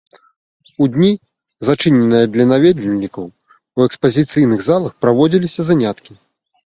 [0.83, 1.09] У дні,
[1.67, 6.11] зачыненыя для наведвальнікаў у экспазіцыйных залах праводзіліся заняткі.